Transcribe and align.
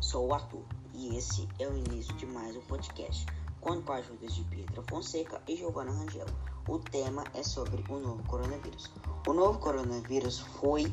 sou 0.00 0.28
o 0.28 0.34
Arthur 0.34 0.62
e 0.94 1.16
esse 1.16 1.48
é 1.58 1.66
o 1.66 1.76
início 1.76 2.14
de 2.14 2.24
mais 2.26 2.56
um 2.56 2.60
podcast, 2.60 3.26
conto 3.60 3.82
com 3.82 3.92
a 3.92 3.96
ajuda 3.96 4.26
de 4.26 4.44
Pietra 4.44 4.82
Fonseca 4.82 5.42
e 5.48 5.56
Giovanna 5.56 5.90
Rangel. 5.90 6.26
O 6.68 6.78
tema 6.78 7.24
é 7.34 7.42
sobre 7.42 7.84
o 7.88 7.98
novo 7.98 8.22
coronavírus. 8.24 8.90
O 9.26 9.32
novo 9.32 9.58
coronavírus 9.58 10.38
foi 10.38 10.92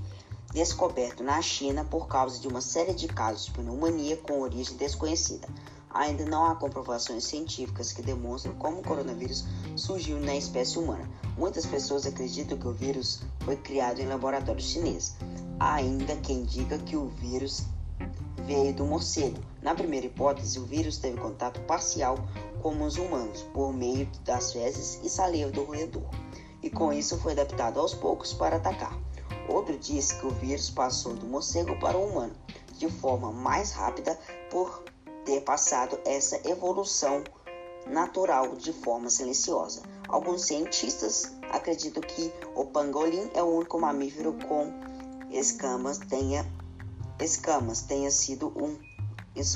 descoberto 0.52 1.24
na 1.24 1.42
China 1.42 1.86
por 1.86 2.08
causa 2.08 2.40
de 2.40 2.48
uma 2.48 2.60
série 2.60 2.94
de 2.94 3.08
casos 3.08 3.46
de 3.46 3.52
pneumonia 3.52 4.18
com 4.18 4.42
origem 4.42 4.78
desconhecida. 4.78 5.48
Ainda 5.90 6.26
não 6.26 6.46
há 6.46 6.56
comprovações 6.56 7.24
científicas 7.24 7.94
que 7.94 8.02
demonstram 8.02 8.56
como 8.56 8.80
o 8.80 8.84
coronavírus 8.84 9.46
surgiu 9.76 10.20
na 10.20 10.36
espécie 10.36 10.80
humana. 10.80 11.10
Muitas 11.38 11.66
pessoas 11.66 12.06
acreditam 12.06 12.58
que 12.58 12.68
o 12.68 12.74
vírus 12.74 13.22
foi 13.42 13.58
criado 13.58 14.00
em 14.00 14.08
laboratório 14.08 14.62
chinês. 14.62 15.16
Ainda 15.60 16.16
quem 16.18 16.44
diga 16.44 16.78
que 16.80 16.98
o 16.98 17.10
vírus 17.10 17.64
veio 18.46 18.74
do 18.74 18.86
morcego. 18.86 19.40
Na 19.62 19.74
primeira 19.74 20.06
hipótese, 20.06 20.60
o 20.60 20.66
vírus 20.66 20.98
teve 20.98 21.20
contato 21.20 21.60
parcial 21.62 22.18
com 22.62 22.82
os 22.84 22.98
humanos 22.98 23.44
por 23.54 23.74
meio 23.74 24.10
das 24.26 24.54
fezes 24.54 25.00
e 25.04 25.10
saliva 25.10 25.52
do 25.52 25.64
roedor, 25.64 26.10
e 26.62 26.70
com 26.70 26.94
isso 26.94 27.18
foi 27.18 27.34
adaptado 27.34 27.80
aos 27.80 27.94
poucos 27.94 28.34
para 28.34 28.56
atacar. 28.56 28.98
Outro 29.48 29.78
diz 29.78 30.12
que 30.14 30.26
o 30.26 30.32
vírus 30.32 30.70
passou 30.70 31.14
do 31.14 31.26
morcego 31.26 31.78
para 31.80 31.98
o 31.98 32.08
humano 32.08 32.34
de 32.78 32.90
forma 32.90 33.32
mais 33.32 33.72
rápida 33.72 34.18
por 34.50 34.84
ter 35.26 35.42
passado 35.42 36.00
essa 36.06 36.40
evolução 36.48 37.24
natural 37.88 38.56
de 38.56 38.72
forma 38.72 39.10
silenciosa. 39.10 39.82
Alguns 40.08 40.46
cientistas 40.46 41.34
acreditam 41.52 42.02
que 42.02 42.32
o 42.56 42.66
pangolim 42.66 43.30
é 43.34 43.42
o 43.42 43.58
único 43.58 43.80
mamífero 43.80 44.34
com 44.48 44.72
escamas 45.32 45.98
tenha 45.98 46.46
escamas 47.20 47.82
tenha 47.82 48.12
sido 48.12 48.48
um 48.56 48.78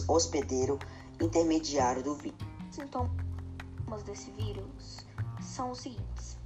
hospedeiro 0.08 0.80
intermediário 1.22 2.03
do 2.03 2.16
vírus. 2.16 2.39
Sintomas 2.72 4.03
desse 4.05 4.31
vírus 4.31 5.05
são 5.41 5.72
os 5.72 5.80
seguintes: 5.80 6.38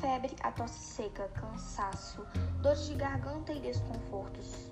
febre, 0.00 0.34
a 0.42 0.50
tosse 0.52 0.78
seca, 0.78 1.28
cansaço, 1.28 2.24
dores 2.62 2.86
de 2.86 2.94
garganta 2.94 3.52
e 3.52 3.60
desconfortos, 3.60 4.70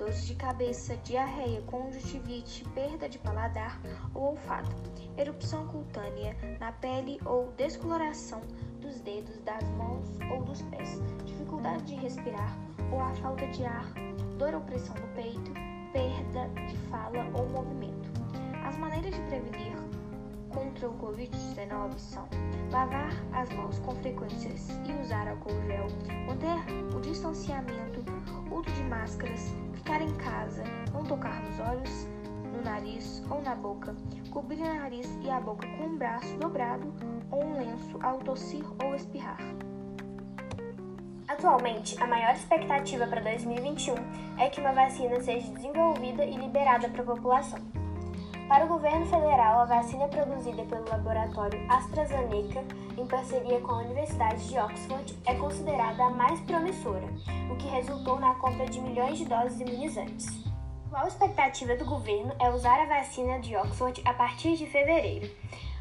dores 0.00 0.26
de 0.26 0.34
cabeça, 0.34 0.96
diarreia, 1.04 1.60
conjuntivite, 1.66 2.64
perda 2.70 3.06
de 3.06 3.18
paladar 3.18 3.78
ou 4.14 4.30
olfato, 4.30 4.74
erupção 5.18 5.66
cutânea 5.68 6.34
na 6.58 6.72
pele 6.72 7.20
ou 7.26 7.52
descoloração 7.52 8.40
dos 8.80 8.98
dedos, 9.02 9.38
das 9.42 9.62
mãos 9.72 10.08
ou 10.32 10.42
dos 10.42 10.62
pés, 10.62 10.98
dificuldade 11.26 11.84
de 11.84 11.96
respirar 11.96 12.56
ou 12.90 12.98
a 12.98 13.12
falta 13.16 13.46
de 13.48 13.62
ar, 13.62 13.92
dor 14.38 14.54
ou 14.54 14.62
pressão 14.62 14.94
no 14.96 15.06
peito, 15.08 15.52
perda 15.92 16.48
de 16.66 16.78
fala 16.88 17.22
ou 17.34 17.46
movimento. 17.50 18.10
As 18.66 18.78
maneiras 18.78 19.14
de 19.14 19.20
prevenir 19.22 19.76
contra 20.48 20.88
o 20.88 20.98
Covid-19 20.98 21.98
são 21.98 22.26
lavar 22.72 23.12
as 23.32 23.50
mãos 23.50 23.78
com 23.80 23.94
frequência 23.96 24.50
e 24.88 25.02
usar 25.02 25.28
álcool 25.28 25.60
gel, 25.66 25.88
manter 26.26 26.96
o 26.96 27.00
distanciamento, 27.00 28.02
uso 28.50 28.70
de 28.74 28.82
máscaras, 28.84 29.54
ficar 30.00 30.04
em 30.04 30.14
casa, 30.14 30.64
não 30.92 31.04
tocar 31.04 31.42
nos 31.42 31.60
olhos, 31.60 32.08
no 32.52 32.62
nariz 32.62 33.22
ou 33.30 33.42
na 33.42 33.54
boca, 33.54 33.94
cobrir 34.30 34.60
o 34.60 34.74
nariz 34.74 35.06
e 35.22 35.30
a 35.30 35.40
boca 35.40 35.66
com 35.76 35.84
um 35.84 35.96
braço 35.96 36.36
dobrado 36.38 36.92
ou 37.30 37.44
um 37.44 37.58
lenço 37.58 37.98
ao 38.02 38.18
tossir 38.18 38.64
ou 38.82 38.94
espirrar. 38.94 39.38
Atualmente, 41.28 42.00
a 42.02 42.06
maior 42.06 42.34
expectativa 42.34 43.06
para 43.06 43.20
2021 43.20 43.94
é 44.38 44.48
que 44.48 44.60
uma 44.60 44.72
vacina 44.72 45.20
seja 45.20 45.52
desenvolvida 45.52 46.24
e 46.24 46.36
liberada 46.36 46.88
para 46.88 47.02
a 47.02 47.06
população. 47.06 47.79
Para 48.50 48.64
o 48.64 48.68
governo 48.68 49.06
federal, 49.06 49.60
a 49.60 49.64
vacina 49.64 50.08
produzida 50.08 50.64
pelo 50.64 50.84
laboratório 50.90 51.64
AstraZeneca, 51.68 52.64
em 52.98 53.06
parceria 53.06 53.60
com 53.60 53.70
a 53.70 53.82
Universidade 53.82 54.48
de 54.48 54.58
Oxford, 54.58 55.16
é 55.24 55.36
considerada 55.36 56.02
a 56.02 56.10
mais 56.10 56.40
promissora, 56.40 57.06
o 57.48 57.54
que 57.54 57.68
resultou 57.68 58.18
na 58.18 58.34
compra 58.34 58.66
de 58.66 58.80
milhões 58.80 59.18
de 59.18 59.26
doses 59.26 59.60
imunizantes. 59.60 60.26
A 60.92 61.06
expectativa 61.06 61.76
do 61.76 61.84
governo 61.84 62.34
é 62.40 62.50
usar 62.50 62.80
a 62.80 62.86
vacina 62.86 63.38
de 63.38 63.54
Oxford 63.54 64.02
a 64.04 64.14
partir 64.14 64.56
de 64.56 64.66
fevereiro. 64.66 65.30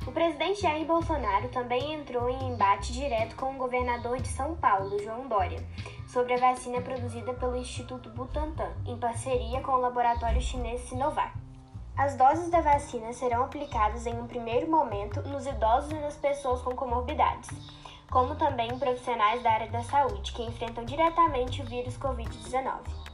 O 0.05 0.11
presidente 0.11 0.61
Jair 0.61 0.85
Bolsonaro 0.85 1.49
também 1.49 1.95
entrou 1.95 2.29
em 2.29 2.51
embate 2.51 2.93
direto 2.93 3.35
com 3.35 3.55
o 3.55 3.57
governador 3.57 4.21
de 4.21 4.27
São 4.27 4.55
Paulo, 4.55 5.01
João 5.01 5.27
Dória, 5.27 5.65
sobre 6.05 6.35
a 6.35 6.37
vacina 6.37 6.79
produzida 6.81 7.33
pelo 7.33 7.57
Instituto 7.57 8.11
Butantan, 8.11 8.69
em 8.85 8.95
parceria 8.95 9.59
com 9.61 9.71
o 9.71 9.81
laboratório 9.81 10.39
chinês 10.39 10.81
Sinovac. 10.81 11.38
As 11.99 12.15
doses 12.15 12.49
da 12.49 12.61
vacina 12.61 13.11
serão 13.11 13.43
aplicadas 13.43 14.05
em 14.05 14.17
um 14.17 14.25
primeiro 14.25 14.71
momento 14.71 15.21
nos 15.23 15.45
idosos 15.45 15.91
e 15.91 15.95
nas 15.95 16.15
pessoas 16.15 16.61
com 16.61 16.73
comorbidades, 16.73 17.49
como 18.09 18.35
também 18.35 18.69
em 18.71 18.79
profissionais 18.79 19.43
da 19.43 19.51
área 19.51 19.69
da 19.69 19.83
saúde 19.83 20.31
que 20.31 20.41
enfrentam 20.41 20.85
diretamente 20.85 21.61
o 21.61 21.65
vírus 21.65 21.97
Covid-19. 21.97 23.08